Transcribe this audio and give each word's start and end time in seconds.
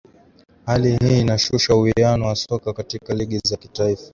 Hali 0.65 0.95
hii 0.97 1.19
inashusha 1.21 1.75
uwiano 1.75 2.25
wa 2.27 2.35
soka 2.35 2.73
katika 2.73 3.13
ligi 3.13 3.39
za 3.47 3.57
kitaifa 3.57 4.09